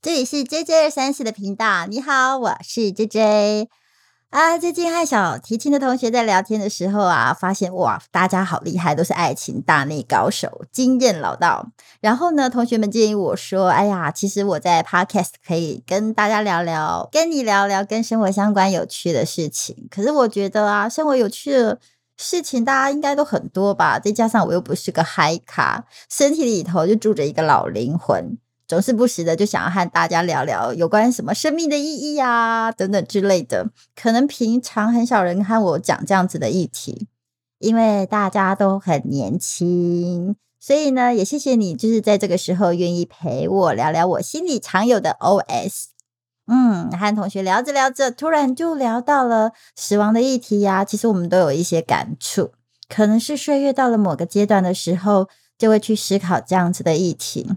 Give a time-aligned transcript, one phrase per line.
[0.00, 1.86] 这里是 J J 二三四的频道。
[1.86, 3.68] 你好，我是 J J。
[4.30, 11.72] 啊，最近和小提琴的同学在聊天的时候啊，发现哇，大家好厉害，都是爱情大内高手，经验老道。
[12.00, 21.80] 然后呢，同学们建议我说：“哎呀，其实我在 Podcast 可以跟大家聊聊，跟你聊聊跟生活相关有趣的事情。”可是我觉得啊，生活有趣的
[22.16, 23.98] 事情大家应该都很多吧？
[23.98, 28.38] 再加上我又不是个嗨咖，身体里头就住着一个老灵魂。
[28.68, 37.08] 总是不时的就想要和大家聊聊有关什么生命的意义啊等等之类的，可能平常很少人和我讲这样子的议题，
[37.58, 45.86] 因为大家都很年轻，所以呢，也谢谢你，就是在这个时候愿意陪我聊聊我心里常有的 OS。
[46.46, 50.84] 嗯，和同学聊着聊着，突然就聊到了死亡的议题呀。
[50.84, 52.52] 其实我们都有一些感触，
[52.88, 55.28] 可能是岁月到了某个阶段的时候，
[55.58, 57.50] 就会去思考这样子的议题。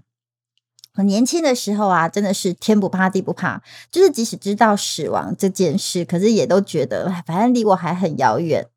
[0.94, 8.68] 很年轻的时候啊，真的是天不怕地不怕，就是即使知道死亡这件事，可是也都觉得反正离我还很遥远。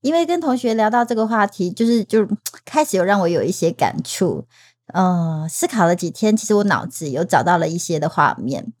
[0.00, 2.28] 因为跟同学聊到这个话题，就是就
[2.64, 4.44] 开始有让我有一些感触。
[4.92, 8.72] 呃，思考了几天，其实我脑子有找到了一些的画面。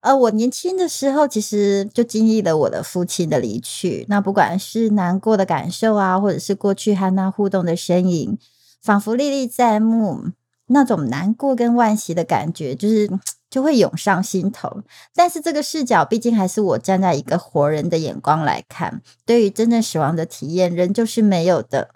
[0.00, 4.06] 呃，我年轻的时候，其实就经历了我的父亲的离去。
[4.08, 8.38] 那不管是难过的感受啊，或者是过去和他互动的身影，
[8.80, 10.26] 仿佛历历在目。
[10.72, 13.10] 那种难过跟惋惜的感觉，就是
[13.50, 14.82] 就会涌上心头。
[15.14, 21.90] 但是这个视角，毕竟还是我站在一个活人的眼光来看，对于真正死亡的体验，人就是没有的。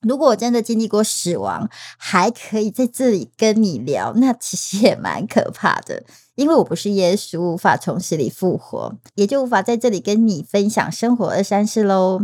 [0.00, 6.02] 如果我真的经历过死亡，还可以在这里跟你聊，那其实也蛮可怕的。
[6.34, 12.22] 因为我不是耶稣，无法从死里复活，也就无法在这里跟你分享生活二三事喽。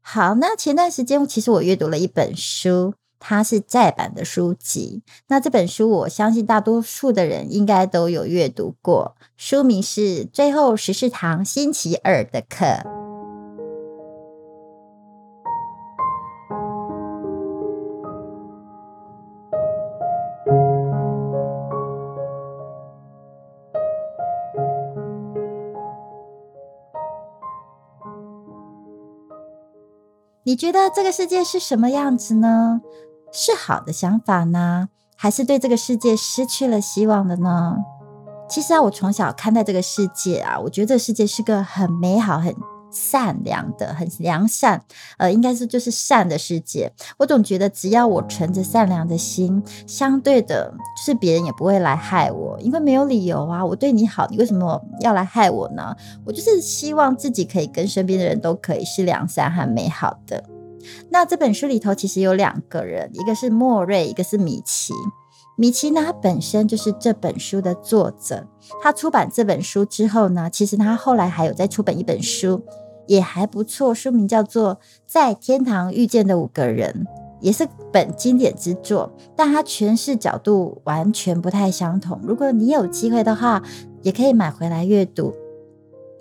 [0.00, 2.94] 好，那前段时间其实我阅读了一本书。
[3.20, 9.16] 它是再版的书籍，那这本书我相信大多数的人应该都有阅读过。
[9.36, 12.64] 书名是《最后十四堂星期二的课》。
[30.44, 32.80] 你觉得这个世界是什么样子呢？
[33.32, 37.76] 是好的想法呢，还是对这个世界失去了希望的呢？
[38.48, 42.54] 其实啊，我从小看待这个世界啊，我觉得这个世界是个很美好、很
[42.90, 44.82] 善良的、很良善，
[45.18, 46.90] 呃，应该是就是善的世界。
[47.18, 53.62] 我总觉得，只要我存着善良的心，相对的，就是别人也不会来害我，因为没有理由啊。
[53.62, 55.94] 我对你好，你为什么要来害我呢？
[56.24, 60.42] 我就是希望自己可以跟身边的人都可以是良善和美好的。
[61.10, 64.92] 那这本书里头其实有两个人，一个是莫瑞，一个是米奇。
[65.56, 68.46] 米奇呢，他本身就是这本书的作者。
[68.80, 72.62] 他出版这本书之后呢，其实他后来还有再出版一本书，
[73.08, 77.06] 也还不错，书名叫做《在天堂遇见的五个人》，
[77.40, 79.12] 也是本经典之作。
[79.34, 82.20] 但他诠释角度完全不太相同。
[82.22, 83.60] 如果你有机会的话，
[84.02, 85.34] 也可以买回来阅读。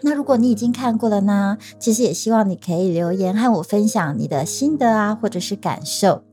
[0.02, 1.58] 那如果你已经看过了呢？
[1.80, 6.24] 其实也希望你可以留言和我分享你的心得啊，或者是感受。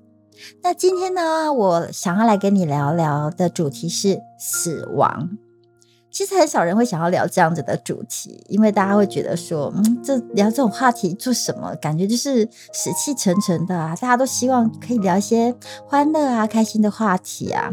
[0.62, 5.30] 那今天呢，我想要来跟你聊聊的主题是死亡。
[6.10, 11.74] 其实很少人会想要聊这样子的主题，因为大家会觉得说，嗯，这聊这种话题做什么？
[11.76, 13.96] 感觉就是死气沉沉的啊。
[14.00, 15.52] 大家都希望可以聊一些
[15.86, 17.72] 欢乐啊、开心的话题啊。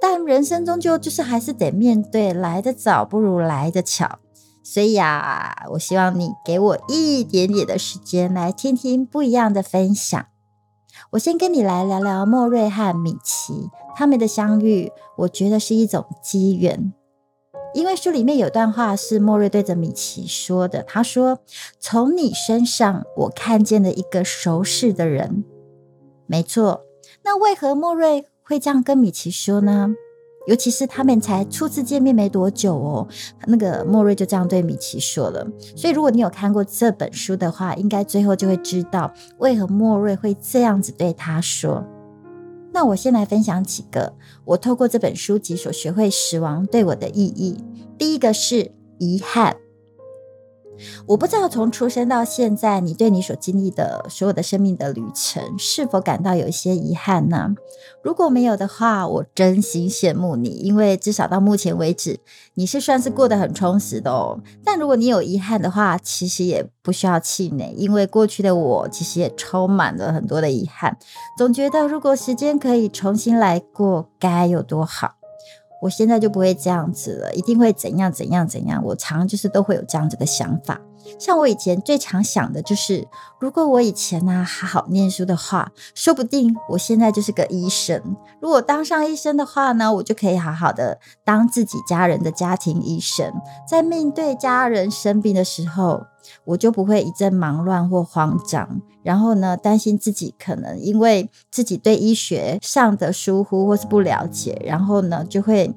[0.00, 4.18] 但人生终究就是还是得面对，来得早不如来得巧。
[4.62, 10.26] 所以啊，我希望你给我一点点的时间来听听不一样的分享。
[11.12, 16.92] 我先跟你来聊聊莫瑞和米奇他们的相遇，我觉得是一种机缘。
[17.72, 21.38] 因为书里面有段话是莫瑞对着米奇说的，他说
[21.80, 25.44] ：“从你身上，我看见了一个熟识的人。”
[26.26, 26.82] 没错，
[27.24, 29.94] 那为何莫瑞会这样跟米奇说呢？
[30.50, 33.06] 尤其是他们才初次见面没多久哦，
[33.46, 35.46] 那个莫瑞就这样对米奇说了。
[35.76, 41.86] 所以，如果你有看过这本书的话，应该最后就会知道为何莫瑞会这样子对他说。
[42.72, 44.12] 那我先来分享几个
[44.44, 47.56] 我透过这本书籍所学会死亡对我的意义。
[47.96, 49.56] 第一个是遗憾。
[51.06, 57.54] 我不知道从出生到现在，你对你所经历的所有的生命的旅程，是否感到有一些遗憾呢？
[58.02, 62.18] 如果没有的话，我真心羡慕你，因为至少到目前为止，
[62.54, 64.40] 你是算是过得很充实的哦。
[64.64, 70.96] 但如果你有遗憾的话，其实也不需要气馁，因为过去的我其实也充满了很多的遗憾，
[71.36, 75.19] 总觉得如果时间可以重新来过，该有多好。
[75.80, 78.82] 我现在就不会这样子了，一定会怎样怎样怎样。
[78.84, 80.80] 我常就是都会有这样子的想法。
[81.18, 88.16] 像我以前最常想的就是，如果我以前呢好好念书的话，说不定我现在就是个医生。
[88.40, 93.32] 如果当上医生的话呢，我就可以好好的当自己家人的家庭医生。
[93.66, 96.04] 在面对家人生病的时候，
[96.44, 105.74] 我就不会一阵忙乱或慌张，然后呢担心自己可能因为自己对医学上的疏忽或是不了解，然后呢就会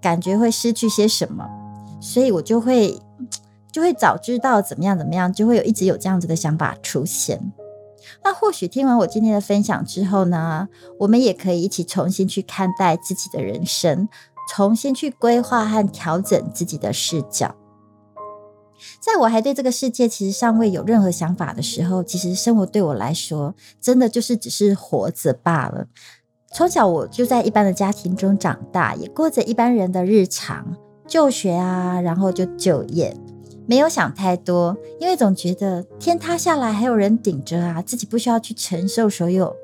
[0.00, 1.48] 感觉会失去些什么，
[2.00, 3.00] 所以我就会。
[3.72, 7.52] 就会早知道怎么样怎么样，就会有一直有这样子的想法出现。
[8.24, 10.68] 那或许听完我今天的分享之后呢，
[11.00, 14.08] 我们也可以一起重新去看待自己的人生，
[14.50, 17.54] 重新去规划和调整自己的视角。
[19.00, 25.86] 在我还对这个世界其实尚未有任何想法的时候，其实生活对我来说，真的就是只是活着罢了。
[26.52, 30.76] 从小我就在一般的家庭中长大，也过着一般人的日常，
[31.06, 33.16] 就学啊，然后就就业。
[33.68, 39.54] 没有想太多，因为总觉得天塌下来还有人顶着啊，自己不需要去承受所有，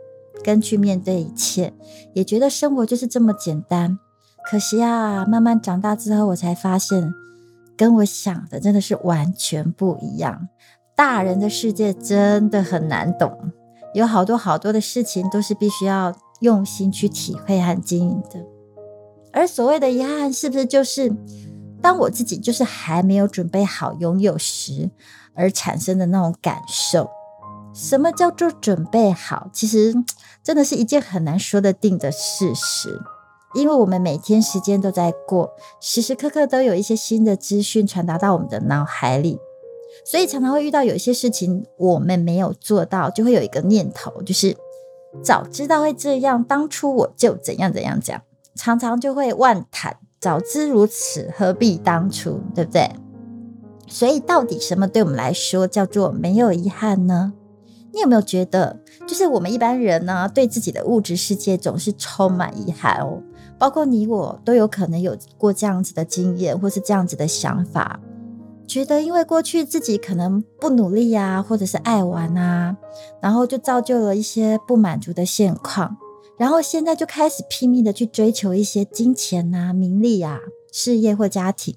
[0.42, 1.72] 跟去面对一切，
[2.12, 3.98] 也觉得生活就是这么简单。
[4.44, 7.14] 可惜啊，慢慢长大之后，我才发现，
[7.82, 10.46] 跟我想的真的是完全不一样。
[10.94, 13.50] 大人的世界真的很难懂，
[13.92, 18.40] 有好多好多的事情都是必须要用心去体会和经营的。
[19.32, 21.12] 而所谓的遗憾，是不是就是？
[21.82, 24.88] 当我自己就是还没有准备好拥有时，
[25.34, 27.10] 而产生的那种感受。
[27.74, 29.50] 什么叫做准备好？
[29.52, 29.92] 其实
[30.40, 33.00] 真的是一件很难说得定的事实，
[33.54, 35.50] 因为我们每天时间都在过，
[35.80, 39.38] 时时刻刻都有一些新的资讯传达到我们的脑海里，
[40.04, 44.56] 所以常常会遇到有一些事情我们没有做到，就会有一个念头，就是
[45.22, 48.22] 早知道会这样，当初我就怎样怎样讲，
[48.54, 49.96] 常常就会万谈。
[50.20, 52.88] 早知如此，何必当初，对不对？
[53.88, 57.32] 所以，到底什么对我们来说叫做没有遗憾呢？
[57.92, 63.22] 你有没有觉得，就是我们一般人呢，对自己的物质世界总是充满遗憾哦？
[63.58, 68.00] 包括你我都有可能有过这样子的经验，或是这样子的想法，
[68.66, 72.76] 觉得因为过去自己可能不努力啊，或者是爱玩啊，
[73.20, 75.96] 然后就造就了一些不满足的现况。
[76.38, 80.40] 然后现在就开始拼命的去追求一些金钱啊、名利啊、
[80.72, 81.76] 事业或家庭。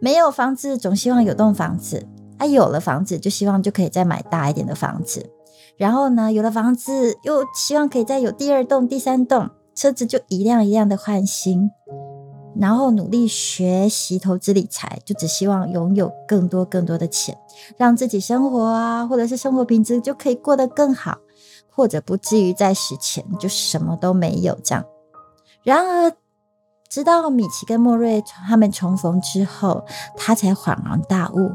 [0.00, 2.02] 没有房子，总希望有栋房子；
[2.36, 5.30] 啊，有了房子，就希望就可以再买大一点的房子。
[5.76, 11.70] 然后呢，有了房子，又希望可以再有第二栋、第三栋，车子就一辆一辆的换新。
[12.58, 17.36] 然后努力学习投资理财，就只希望拥有更多更多的钱，
[17.76, 21.18] 让自己生活啊，或者是生活品质就可以过得更好。
[21.68, 24.82] 或者不至于在死前就什么都没有这样。
[25.62, 26.10] 然而，
[26.88, 29.84] 直到米奇跟莫瑞他们重逢之后，
[30.16, 31.50] 他才恍然大悟：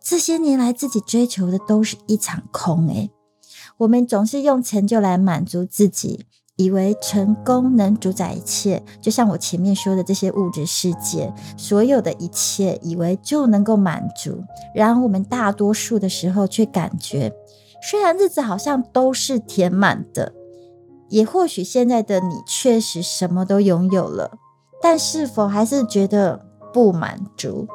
[0.00, 2.86] 这些年来自己追求的都是一场空。
[2.86, 3.10] 诶，
[3.78, 6.26] 我们总是用成就来满足自己，
[6.56, 8.82] 以为成功能主宰一切。
[9.00, 14.44] 就像我前面说的，这些物质世界所有的一切，以为就能够满足。
[14.74, 17.32] 然而，我们大多数的时候却感觉。
[17.82, 20.32] 虽然日子好像都是填满的，
[21.10, 24.38] 也或许现在的你确实什么都拥有了，
[24.80, 27.66] 但是否还是觉得不满足？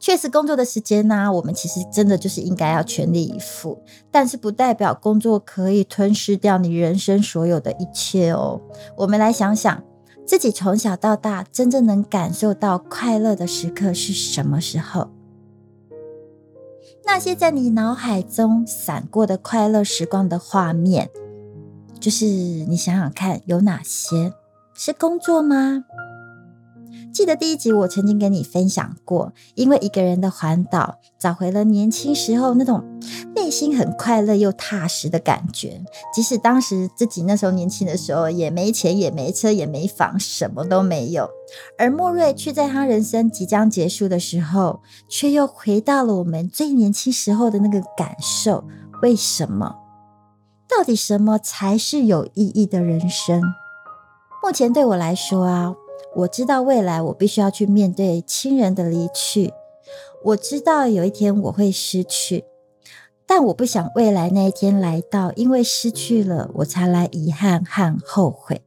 [0.00, 8.60] 确实，工作的时间呢，我们其实真的就是应该要全力以赴，但是不代表工作可以吞噬掉你人生所有的一切哦。
[8.96, 9.82] 我们来想想，
[10.24, 15.08] 自己从小到大真正能感受到快乐的时刻是什么时候？
[17.04, 21.10] 那些在你脑海中闪过的快乐时光的画面，
[21.98, 24.32] 就是你想想看，有哪些
[24.74, 25.84] 是工作吗？
[27.12, 32.84] 记得第一集我曾经跟你分享过，因为一个人的环岛，找回了年轻时候那种
[33.34, 35.82] 内心很快乐又踏实的感觉。
[36.14, 41.28] 即使当时自己那时候年轻的时候，也没钱，也没车，也没房，什么都没有。
[41.76, 48.64] 而莫瑞却在他人生即将结束的时候，却又回到了我们最年轻时候的那个感受。
[49.02, 49.76] 为什么？
[50.68, 53.42] 到底什么才是有意义的人生？
[54.42, 55.74] 目前对我来说啊。
[56.16, 59.52] 我知道未来我必须要去面对亲人的离去，
[60.24, 62.44] 我知道有一天我会失去，
[63.26, 68.62] 但我不想未来那一天来到，因为失去了我才来遗憾和后悔。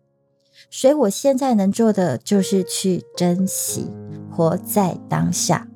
[0.70, 3.90] 所以我现在能做的就是去珍惜，
[4.32, 5.68] 活在当下。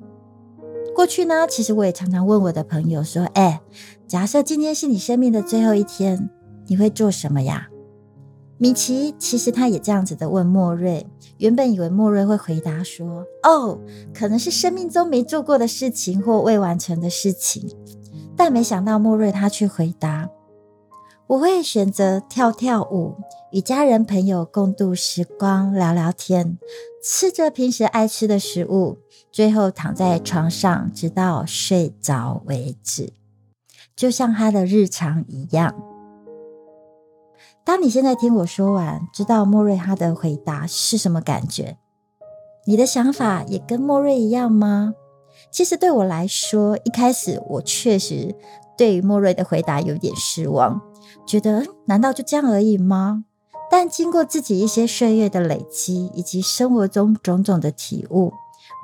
[0.94, 3.60] 过去呢，其实我也常常问我的朋友说：“哎，
[4.06, 6.30] 假设今天是你生命的最后一天，
[6.68, 7.68] 你会做什么呀？”
[8.58, 13.78] 米奇其实他也这样子的问莫瑞，原本以为莫瑞会回答说：“哦，
[14.14, 17.68] 可能是生命中没做过的事情或未完成的事情。”
[18.34, 20.30] 但没想到莫瑞他却回答
[21.28, 23.16] ：“我会选择跳跳舞，
[23.52, 26.58] 与家人朋友共度时光，聊聊天，
[27.04, 28.98] 吃着平时爱吃的食物，
[29.30, 33.12] 最后躺在床上直到睡着为止，
[33.94, 35.74] 就像他的日常一样。”
[37.66, 41.78] 当你现在听我说完，知道莫瑞他的回答是什么感觉？
[42.64, 44.94] 你的想法也跟莫瑞一样吗？
[45.50, 48.36] 其实对我来说，一开始我确实
[48.78, 50.80] 对于莫瑞的回答有点失望，
[51.26, 53.24] 觉得难道就这样而已吗？
[53.68, 58.32] 但经过自己一些岁月的累积，以及生活中种种的体悟，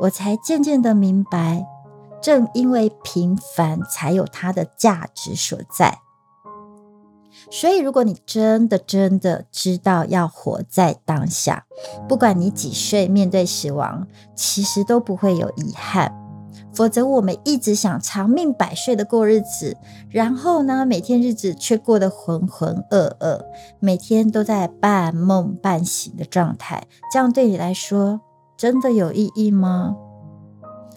[0.01, 1.65] 我才渐渐的明白，
[2.21, 6.01] 正因为平凡，才有它的价值所在。
[7.51, 11.67] 所以，如果你真的真的知道要活在当下，
[12.09, 16.13] 不管你几岁，面对死亡，其实都不会有遗憾。
[16.75, 19.77] 否则，我们一直想长命百岁的过日子，
[20.09, 23.45] 然后呢，每天日子却过得浑浑噩噩，
[23.79, 28.23] 每天都在半梦半醒的状态，这样对你来说
[28.57, 29.97] 真的有意义吗？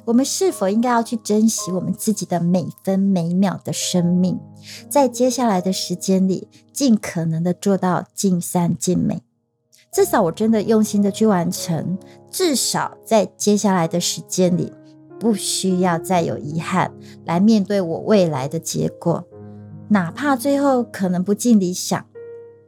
[0.05, 4.39] 我们是否应该要去珍惜我们自己的每分每秒的生命，
[4.89, 9.21] 在接下来的时间里，尽可能的做到尽善尽美？
[9.91, 11.97] 至少我真的用心的去完成，
[12.29, 14.71] 至少在接下来的时间里。
[15.17, 16.93] 不需要再有遗憾
[17.24, 19.24] 来面对我未来的结果，
[19.88, 22.05] 哪怕最后可能不尽理想，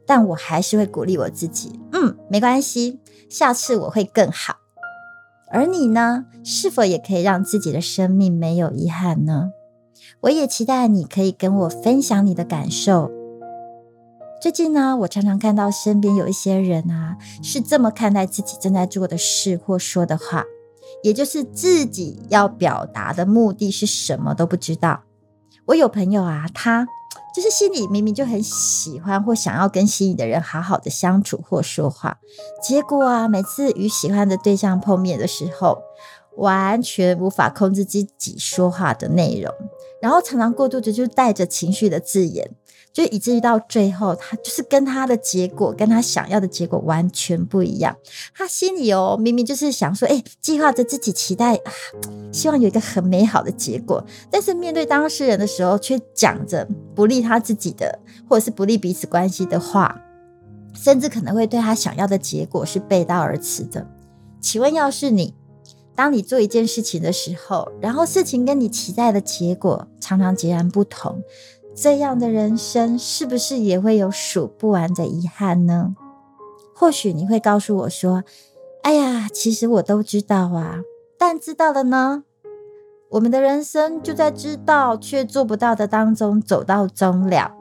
[0.06, 1.78] 但我还是会鼓励我自己。
[1.92, 4.56] 嗯，没关系，下次我会更好。
[5.50, 6.26] 而你呢？
[6.44, 9.50] 是否也可以让自己的生命没有遗憾呢？
[10.20, 13.10] 我也期待你可以跟我分享你的感受。
[14.40, 20.44] 最近呢，我常常看到身边有一些人啊，是这么看待自己正在做的事或说的话。
[21.02, 25.02] 也就是自己要表达的目的是什么都不知道。
[25.66, 26.86] 我有朋友啊，他
[27.38, 32.18] 就是心里明明就很喜欢或想要跟心仪的人好好的相处或说话，
[32.60, 35.78] 结果啊，每次与喜欢的对象碰面的时候，
[36.36, 39.54] 完全无法控制自己说话的内容，
[40.02, 42.50] 然后常常过度的就带着情绪的字眼。
[42.92, 47.96] 就以至于到最后，他就是跟他的结果，跟他想要的结果完全不一样。
[48.34, 51.72] 他心里哦，明明就是想说，哎，计划着自己期待啊，
[52.32, 60.00] 希望有一个很美好的结果，但是面对当事人的时候，却讲着不利他自己的，或者是不利彼此关系的话，
[60.74, 63.86] 甚至可能会对他想要的结果是背道而驰的。
[64.40, 65.34] 请问，要是你，
[65.94, 71.22] 当你做一件事情的时候，然后事情跟你期待的结果常常截然不同？
[71.80, 75.94] 这样的人生是不是也会有数不完的遗憾呢？
[76.74, 78.24] 或许你会告诉我说
[78.82, 80.80] ：“哎呀，其实我都知道啊。”
[81.16, 82.24] 但知道了呢？
[83.10, 87.54] 我们的人生就在知道却做不到的当中走到终了。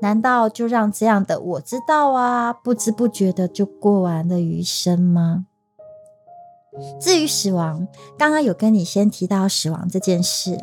[0.00, 5.44] 难道就让这样的我知道啊，不知不觉的就过完了余生吗？
[6.98, 10.56] 至于死亡，刚刚有跟你先提到死亡这件事。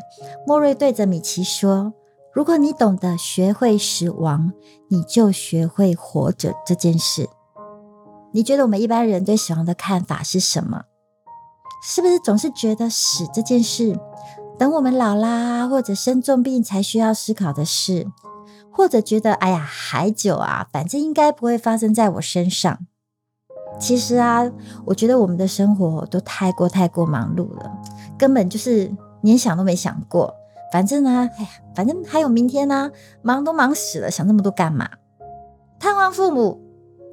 [0.48, 1.94] 莫瑞对着米奇说。
[2.36, 4.52] 如果你懂得学会死亡，
[4.90, 7.30] 你就学会活着这件事。
[8.34, 10.84] 你觉得我们一般人对死亡的看法是什么？
[11.82, 13.98] 是不是总是觉得死这件事，
[14.60, 18.08] 等我们老啦或者生重病才需要思考的事，
[18.70, 22.80] 或者觉得哎呀还久啊，反正应该不会发生在我身上。
[23.80, 24.52] 其实啊，
[24.88, 27.72] 我觉得我们的生活都太过太过忙碌了，
[28.18, 30.36] 根本就是连想都没想过。
[30.76, 32.92] 反正呢，哎呀，反正还有明天呢，
[33.22, 34.90] 忙都忙死了，想那么多干嘛？
[35.80, 36.62] 探望父母，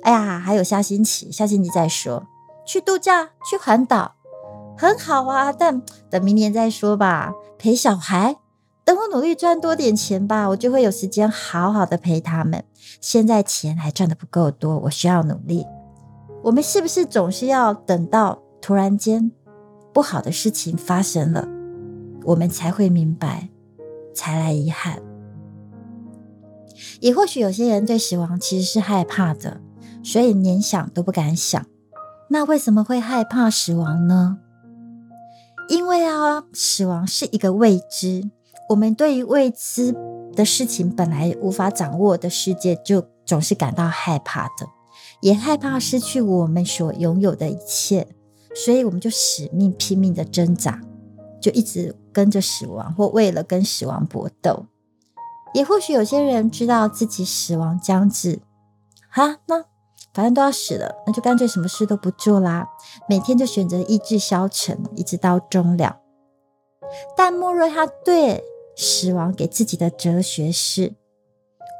[0.03, 2.27] 哎呀，还有下星期，下星期再说。
[2.67, 4.17] 去度假，去环岛，
[4.77, 7.35] 很好啊，但等明年再说吧。
[7.57, 8.35] 陪小孩，
[8.85, 12.65] 等我努力赚多点钱吧，我就会有时间好好的陪他们。
[13.01, 15.65] 现在钱还赚的不够多，我需要努力。
[16.43, 19.31] 我们是不是总是要等到突然间
[19.93, 21.47] 不好的事情发生了，
[22.25, 23.51] 我们才会明白？
[24.15, 25.03] 才来遗憾，
[27.01, 29.61] 也或许有些人对死亡其实是害怕的，
[30.03, 31.65] 所以连想都不敢想。
[32.29, 34.39] 那为什么会害怕死亡呢？
[35.69, 38.31] 因为啊，死亡是一个未知，
[38.71, 39.95] 我们对于未知
[40.35, 44.67] 的事情本来无法掌握的世界，就总是感到害怕的，
[45.21, 48.09] 也害怕失去我们所拥有的一切，
[48.55, 50.81] 所以我们就死命拼命的挣扎。
[51.41, 54.67] 就一直跟着死亡，或为了跟死亡搏斗，
[55.55, 58.41] 也或许有些人知道自己死亡将至，
[59.09, 59.65] 哈，那
[60.15, 62.69] 反正都要死了，那就干脆什么事都不做啦，
[63.09, 66.01] 每天就选择意志消沉，一直到终了。
[67.17, 68.45] 但莫瑞他对
[68.77, 70.95] 死亡给自己的哲学是：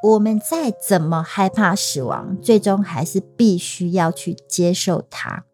[0.03, 5.45] 我们再怎么害怕死亡，最终还是必须要去接受它。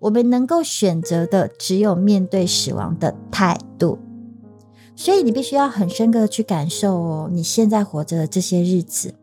[0.00, 3.98] 我们能够选择的只有面对死亡的态度。
[4.96, 9.14] 所以你必须要很深刻的去感受哦，你现在活着的这些日子，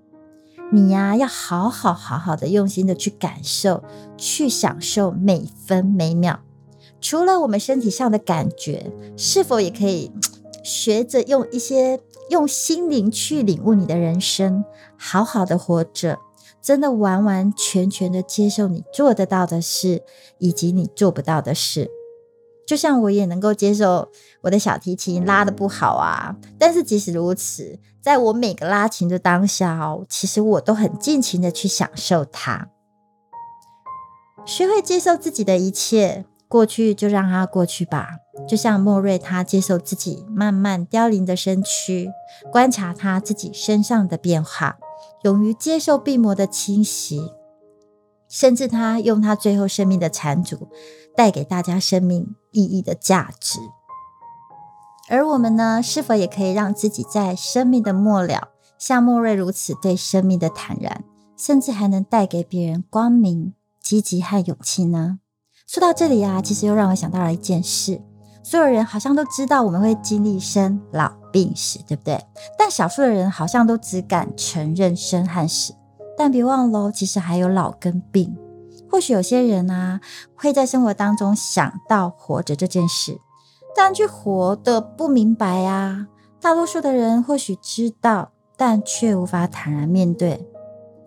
[0.71, 3.83] 你呀要好好好好的用心的去感受，
[4.17, 6.41] 去享受每分每秒。
[6.99, 10.11] 除了我们身体上的感觉，是否也可以
[10.63, 11.99] 学着用一些
[12.29, 14.63] 用心灵去领悟你的人生，
[14.97, 16.19] 好好的活着，
[16.61, 20.03] 真的完完全全的接受你做得到的事，
[20.37, 21.89] 以及你做不到的事。
[22.71, 24.07] 就像我也能够接受
[24.43, 32.69] 我的小提琴拉的不好啊，但是即使如此，在我每个拉琴的当下哦，其实我都很尽情的去享受它。
[34.45, 38.11] 学会接受自己的一切，过去就让它过去吧。
[38.47, 42.09] 就像莫瑞，他接受自己慢慢凋零的身躯，
[42.53, 44.77] 观察他自己身上的变化，
[45.23, 47.33] 勇于接受病魔的侵袭。
[48.31, 50.69] 甚至他用他最后生命的残烛，
[51.17, 53.59] 带给大家生命意义的价值。
[55.09, 58.47] 而我们呢，是否也可以让自己在生命的末了，
[58.79, 61.03] 像莫瑞如此对生命的坦然，
[61.35, 65.19] 甚至还能带给别人光明、积极和勇气呢？
[65.67, 68.01] 说到这里啊，其实又让我想到了一件事：
[68.41, 72.23] 所有人好像都知道我们会经历生老病死，对不对？
[72.57, 75.73] 但少数的人好像都只敢承认生和死。
[76.21, 78.37] 但别忘了，其实还有老跟病。
[78.87, 79.99] 或许有些人啊，
[80.35, 83.17] 会在生活当中想到活着这件事，
[83.75, 86.05] 但却活得不明白啊。
[86.39, 90.47] 大多数的人或许知道，但却无法坦然面对。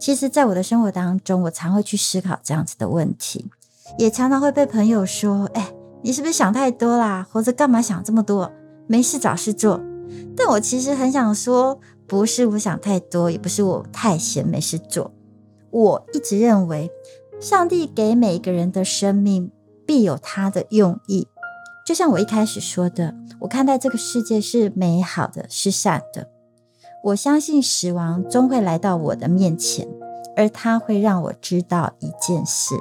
[0.00, 3.48] 其实，在我的生活当中，我常会去思考这样子的问题，
[3.96, 7.24] 也常常会被朋友说：“哎，你是不是想太多啦？
[7.30, 8.50] 活着干嘛想这么多？
[8.88, 9.80] 没事找事做。”
[10.36, 11.78] 但我其实很想说。
[12.06, 15.12] 不是我想太多，也不是我太闲没事做。
[15.70, 16.90] 我一直认为，
[17.40, 19.50] 上帝给每一个人的生命
[19.86, 21.26] 必有他的用意。
[21.86, 26.28] 就像我一开始说的，我看待这个世界是美好的，是善的。
[27.04, 29.86] 我相信死亡终会来到我的面前，
[30.36, 32.74] 而他会让我知道一件事。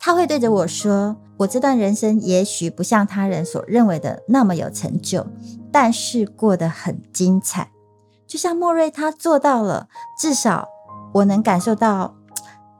[0.00, 5.26] 他会对着我说：“我这段人生也许不像他人所认为的那么有成就，
[5.70, 7.70] 但是过得很精彩。”
[8.32, 10.66] 就像莫瑞他做到了，至少
[11.12, 12.14] 我能感受到，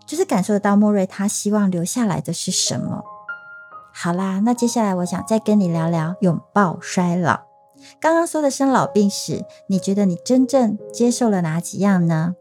[0.07, 3.03] 就是感受得到莫瑞他希望留下来的是什么。
[3.93, 7.41] 好啦，那接下来我想再跟你聊聊拥抱衰老。
[8.01, 12.35] 刚刚说的生老病死，你觉得你真正接受了哪几样呢？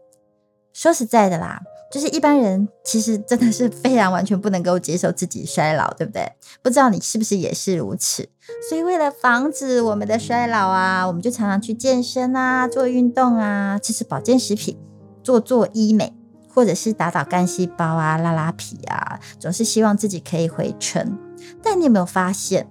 [0.72, 1.60] 说实在的啦。
[1.92, 6.26] 就是一般人其实真的是非常完全不能够接受自己衰老，对不对？
[6.62, 8.26] 不知道你是不是也是如此？
[8.66, 14.78] 所以为了防止我们的衰老啊，我们就常常去健身啊，做运动啊，吃吃保健食品，
[15.22, 16.14] 做做医美，
[16.48, 21.18] 或者是打打干细胞啊，拉拉皮啊，总是希望自己可以回春。
[21.62, 22.66] 但你有没有发现，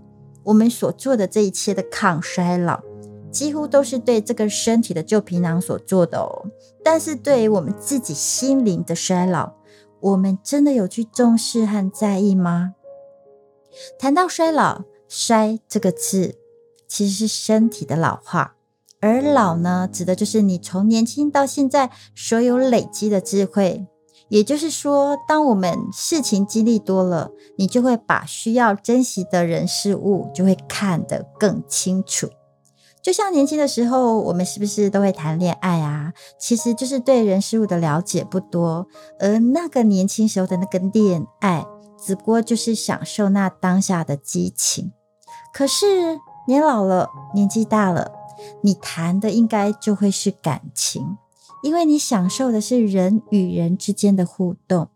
[0.45, 2.81] 我们所做的这一切的抗衰老？
[3.31, 6.45] 几乎都是对这个身体的旧皮囊所做的哦，
[6.83, 9.53] 但是对于我们自己心灵的衰老，
[10.01, 12.75] 我们真的有去重视和在意吗？
[13.97, 16.35] 谈到衰老，衰这个字
[16.87, 18.55] 其实是身体的老化，
[18.99, 23.87] 而老呢，指的就是你从年轻到现在所有累积的智慧。
[24.27, 32.29] 也就是说，当我们事情经历多了，你就会把需要珍惜的人事物就会看得更清楚。
[33.01, 36.13] 就像年轻的时候，我们是不是都会谈恋爱啊？
[36.39, 38.87] 其实就是对人事物的了解不多，
[39.19, 41.65] 而那个年轻时候的那个恋爱，
[41.99, 44.91] 只不过就是享受那当下的激情。
[45.51, 48.11] 可是年老了，年纪大了，
[48.61, 51.17] 你谈的应该就会是感情，
[51.63, 54.89] 因为你享受的是人与人之间的互动，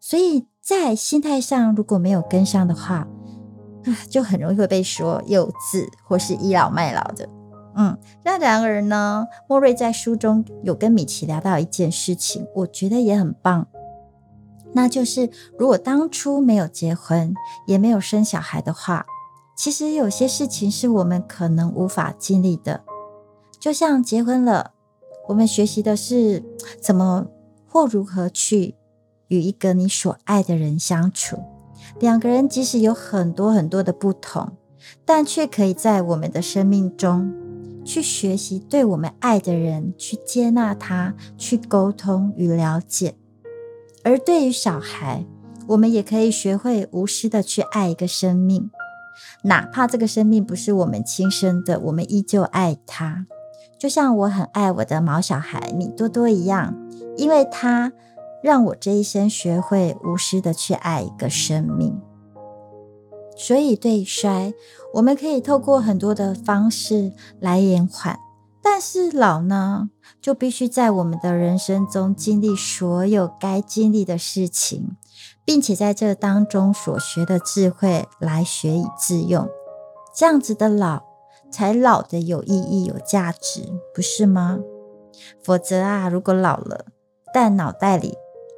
[0.00, 3.06] 所以在心态上如果没有跟上的话，
[3.84, 7.28] 啊， 就很容易会被说幼稚或是倚老卖老的。
[7.76, 13.66] 嗯，那然而呢，莫瑞在书中有跟米奇聊到一件事情，我觉得也很棒，
[14.72, 17.34] 那就是如果当初没有结婚，
[17.66, 19.06] 也没有生小孩的话，
[19.56, 22.82] 其实有些事情是我们可能无法经历的。
[23.58, 24.72] 就像结婚了，
[25.28, 26.44] 我们学习的是
[26.80, 27.26] 怎么
[27.66, 28.74] 或如何去
[29.28, 31.38] 与一个你所爱的人相处。
[32.00, 34.52] 两个人即使有很多很多的不同，
[35.04, 37.43] 但却可以在我们的生命中。
[37.84, 43.14] 去学习对我们爱的人去接纳他，去沟通与了解。
[44.02, 45.24] 而对于小孩，
[45.68, 48.70] 我们也可以学会无私的去爱一个生命，
[49.44, 53.26] 哪怕这个生命不是我们亲生的，我们依旧爱他。
[53.78, 56.74] 就像我很爱我的毛小孩米多多一样，
[57.16, 57.92] 因为他
[58.42, 62.00] 让我这一生学会无私的去爱一个生命。
[63.36, 64.54] 所以对衰，
[64.94, 68.18] 我们可以透过很多的方式来延缓，
[68.62, 74.96] 但是老呢，就必须在我们的人生中经历所有该经历的事情，
[75.44, 79.48] 并且在这当中所学的智慧来学以致用，
[80.14, 81.02] 这样子的老
[81.50, 83.62] 才老的有意义、有价值，
[83.94, 84.60] 不是吗？
[85.42, 86.86] 否则啊，如果老了，
[87.32, 88.14] 但脑袋里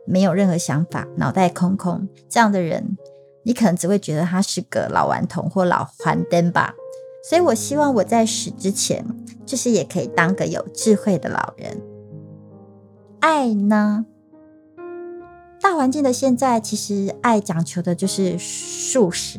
[0.06, 2.96] 没有任何想法，脑袋空空，这样的人。
[3.46, 6.74] 你可能只会觉得他是个老顽童或老黄灯吧，
[7.22, 9.06] 所以我希望我在死之前，
[9.46, 11.80] 就是也可以当个有智慧的老人。
[13.20, 14.04] 爱呢？
[15.60, 19.38] 大环境的现在，其实爱讲求的就是速食。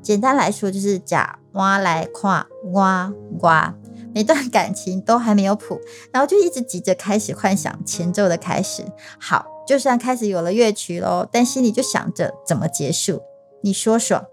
[0.00, 3.74] 简单来说，就是假挖来夸挖挖，
[4.14, 5.80] 每段感情都还没有谱，
[6.12, 8.84] 然后就一直急着开始幻想前奏的开始。
[9.18, 13.20] 好，就算开始有了乐曲喽，但心里就想着怎么结束。
[13.62, 14.26] 你说说，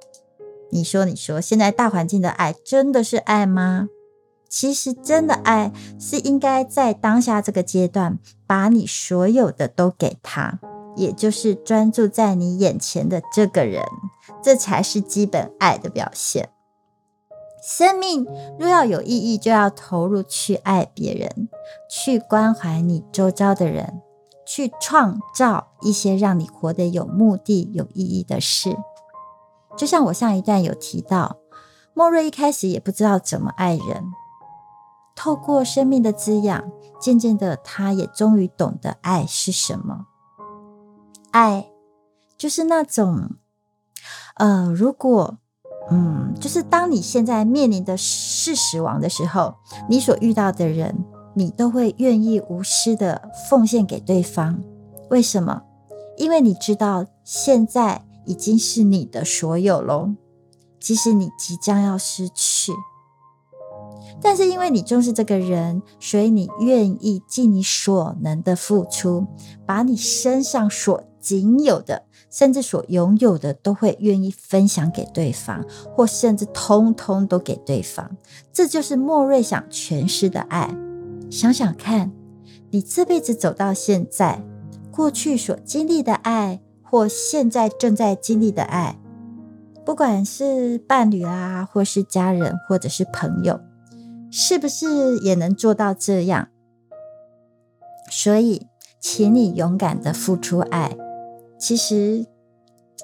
[0.72, 3.90] 你说你说，现在大环境的爱真的是爱吗？
[4.50, 10.60] 其实真的爱是应该在当下这个阶段，把你所有的都给他，
[10.96, 13.84] 也就是专注在你眼前的这个人，
[14.42, 16.50] 这才是基本爱的表现。
[17.62, 18.26] 生命
[18.58, 21.50] 若要有意义，就要投入去爱别人，
[21.90, 24.02] 去关怀你周遭的人，
[24.46, 28.78] 去创造一些让你活得有目的、有意义的事。
[29.78, 31.38] 就像我上一段有提到，
[31.94, 34.04] 莫瑞一开始也不知道怎么爱人，
[35.16, 40.08] 透过生命的滋养，渐渐的，他也终于懂得爱是什么。
[41.30, 41.70] 爱
[42.36, 43.36] 就是那种，
[44.38, 45.38] 呃，如果，
[45.92, 49.56] 嗯，就是当你现在面临的是死亡的时候，
[49.88, 54.60] 你所遇到的人，你都会愿意无私的奉献给对方。
[55.12, 55.62] 为什么？
[56.18, 58.07] 因为你知道现在。
[58.28, 60.12] 已经是你的所有喽，
[60.80, 62.74] 即使你即将要失去，
[64.22, 69.26] 但是因为你重视这个人，所以你愿意尽你所能的付出，
[69.66, 78.18] 把你身上所仅有的，甚至所拥有的，都会愿意分享给对方，或甚至通通都给对方。
[78.52, 80.76] 这就是莫瑞想诠释的爱。
[81.30, 82.12] 想想看，
[82.72, 84.44] 你这辈子走到现在，
[84.92, 86.62] 过去所经历的爱。
[86.90, 88.98] 或现在正在经历的爱，
[89.86, 93.60] 不管是伴侣啊，或是家人，或者是朋友，
[94.32, 96.48] 是不是也能做到这样？
[98.10, 98.68] 所以，
[99.02, 100.96] 请你勇敢的付出爱。
[101.60, 102.26] 其实，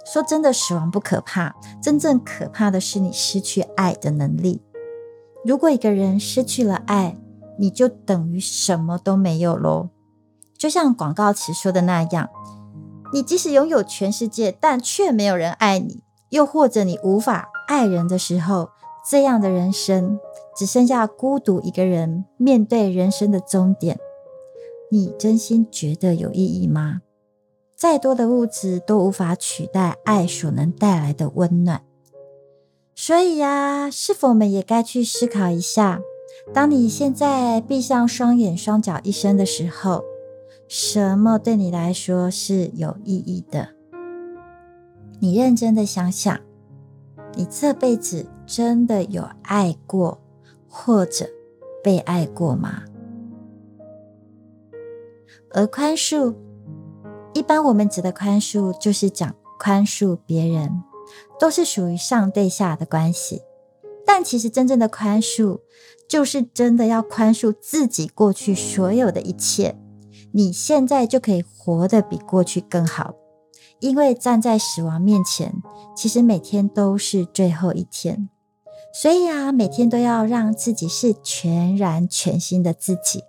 [0.05, 4.61] 说真的，死亡不可怕，真正可怕的是你失去爱的能力。
[5.43, 7.17] 如果一个人失去了爱，
[7.59, 9.89] 你就等于什么都没有喽。
[10.57, 12.29] 就像广告词说的那样。
[13.13, 18.69] 你即使拥有全世界，但却没有人爱你；又或者你无法爱人的时候，
[19.07, 20.19] 这样的人生
[20.57, 23.99] 只剩下孤独一个人面对人生的终点，
[24.89, 27.01] 你真心觉得有意义吗？
[27.77, 31.83] 再多的物质都无法取代爱所能带来的温暖。
[32.95, 36.01] 所以呀，是否我们也该去思考一下：
[36.51, 40.03] 当你现在闭上双眼、双脚一伸的时候？
[40.75, 43.75] 什么对你来说是有意义的？
[45.19, 46.39] 你认真的想想，
[47.35, 50.19] 你这辈子真的有爱过
[50.67, 51.29] 或者
[51.83, 52.85] 被爱过吗？
[55.51, 56.33] 而宽恕，
[57.35, 60.81] 一般我们指的宽恕，就是讲宽恕别人，
[61.39, 63.43] 都是属于上对下的关系。
[64.03, 65.59] 但其实真正的宽恕，
[66.07, 69.77] 就是真的要宽恕自己过去所有的一切。
[70.35, 73.13] 你现在就可以活得比过去更好，
[73.79, 75.53] 因为站在死亡面前，
[75.95, 78.29] 其实每天都是最后一天。
[78.93, 83.23] 所以啊，每天都要让自己是全然全新的自己。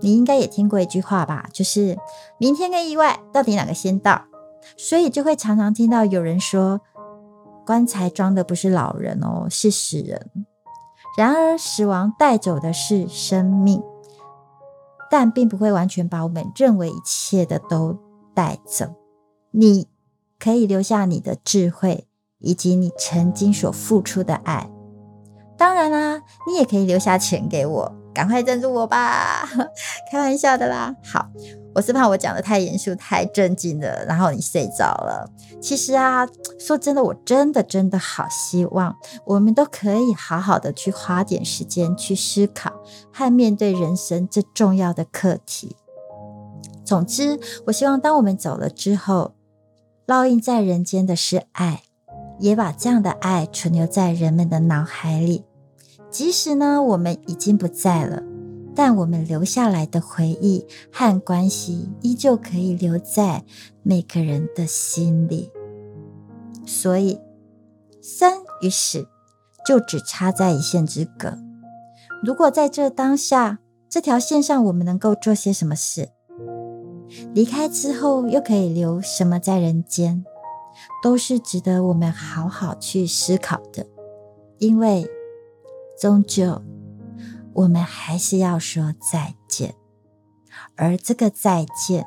[0.00, 1.98] 你应该也听过一句话吧，就是
[2.38, 4.22] 明天跟意外到底哪个先到？
[4.76, 6.80] 所以就会常常听到有人说，
[7.66, 10.30] 棺材装的不是老人哦，是死人。
[11.16, 13.82] 然而，死亡带走的是生命。
[15.12, 17.98] 但并不会完全把我们认为一切的都
[18.32, 18.86] 带走。
[19.50, 19.86] 你
[20.38, 22.06] 可以留下你的智慧，
[22.38, 24.70] 以及你曾经所付出的爱。
[25.58, 29.48] 当然啦，你也可以留下钱给我，赶快赞助我吧，
[30.10, 30.94] 开玩笑的啦。
[31.02, 31.28] 好，
[31.74, 35.30] 我是怕我讲的太严肃、太正经了，然后你睡着了。
[35.60, 36.26] 其实啊，
[36.58, 42.72] 说真的，我真的真的好希望我们都可以好好的去花点时间去思考
[43.12, 45.76] 和面对人生这重要的课题。
[46.84, 49.34] 总之，我希望当我们走了之后，
[50.06, 51.84] 烙印在人间的是爱，
[52.40, 55.44] 也把这样的爱存留在人们的脑海里。
[56.12, 58.22] 即使呢，我们已经不在了，
[58.74, 63.44] 但我们留下来的回忆和关系，依旧可以留在
[63.82, 65.50] 每个人的心里。
[66.66, 67.18] 所以，
[68.02, 69.08] 生与死
[69.66, 71.38] 就只差在一线之隔。
[72.22, 76.10] 如果在这当下这条线上，我们能够做些什么事？
[77.32, 80.24] 离开之后又可以留什么在人间？
[81.02, 83.86] 都是值得我们好好去思考的，
[84.58, 85.08] 因为。
[86.02, 86.60] 终究，
[87.52, 89.76] 我们还是要说再见，
[90.74, 92.04] 而这个再见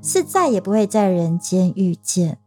[0.00, 2.38] 是再也不会在人间遇见。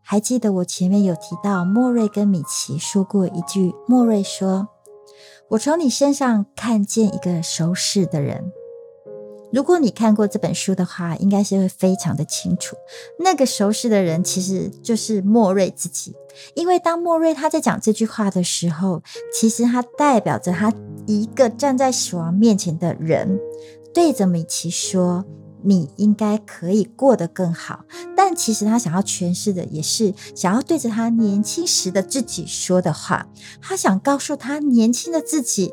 [0.00, 4.68] 还记得我前面有提到，莫瑞跟米奇说过一句：“莫瑞说，
[5.48, 8.52] 我从你身上看见一个熟识的人。”
[9.54, 12.74] 如果你看过这本书的话，应该是会非常的清楚，
[13.20, 16.12] 那个熟识的人其实就是莫瑞自己。
[16.56, 19.00] 因为当莫瑞他在讲这句话的时候，
[19.32, 20.72] 其实他代表着他
[21.06, 23.38] 一个站在死亡面前的人，
[23.94, 25.24] 对着米奇说
[25.62, 27.84] ：“你应该可以过得更好。”
[28.16, 33.28] 但其实他想要诠释的，也是想要对着他年轻时的自己说的话。
[33.62, 35.72] 他想告诉他年轻的自己。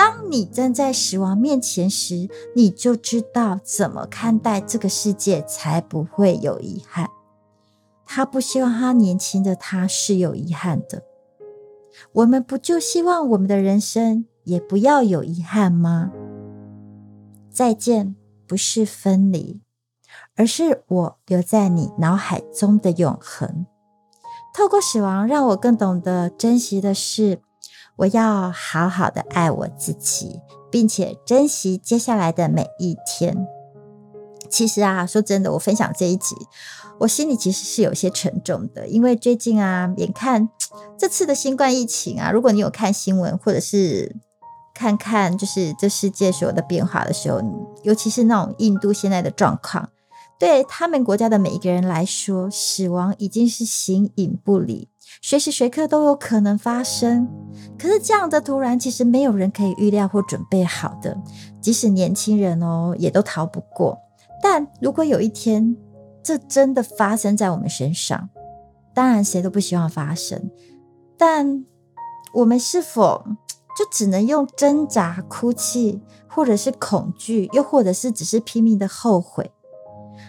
[0.00, 7.10] 当你站在死亡面前时，你就知道怎么看待这个世界，才不会有遗憾。
[8.06, 11.02] 他不希望他年轻的他是有遗憾的。
[12.12, 16.10] 我们不就希望我们的人生也不要有遗憾吗？
[17.50, 19.60] 再见，不是分离，
[20.34, 23.66] 而是我留在你脑海中的永恒。
[24.54, 27.40] 透过死亡，让我更懂得珍惜的是。
[28.00, 33.46] 我要好好的爱我自己，并且珍惜接下来的每一天。
[34.48, 36.34] 其实啊，说真的，我分享这一集，
[37.00, 40.48] 我心里其实是有些沉重的，因为最近啊，眼看
[40.96, 44.16] 这次的新冠疫情啊，如果你有看新闻，或者是
[44.72, 47.42] 看看就是这世界所有的变化的时候，
[47.82, 49.90] 尤其是那种印度现在的状况，
[50.38, 54.88] 对他们国家的每一个人来说，死亡已经是形影不离。
[55.22, 57.28] 随时随刻都有可能发生，
[57.78, 61.16] 可是这样的突然，其实没有人可以预料或准备好的。
[61.60, 63.98] 即使年轻人哦，也都逃不过。
[64.42, 65.76] 但如果有一天，
[66.22, 68.30] 这真的发生在我们身上，
[68.94, 70.50] 当然谁都不希望发生。
[71.18, 71.66] 但
[72.32, 73.22] 我们是否
[73.78, 79.50] 就只能用挣扎、哭泣，或者是恐惧，又或者是只是拼命的后悔？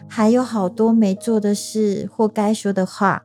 [0.10, 3.24] 还有好多没做的事或该说的话。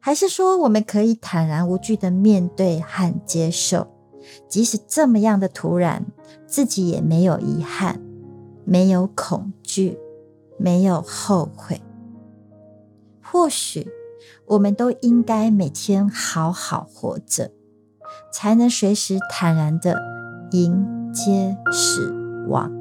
[0.00, 3.86] 还是说，我们可以坦然无惧的面对和接受，
[4.48, 6.06] 即使这么样的突然，
[6.46, 8.00] 自己也没有遗憾，
[8.64, 9.98] 没有恐惧，
[10.58, 11.80] 没有后悔。
[13.22, 13.88] 或许，
[14.46, 17.52] 我们都应该每天好好活着，
[18.32, 20.00] 才能随时坦然的
[20.52, 22.10] 迎接死
[22.48, 22.79] 亡。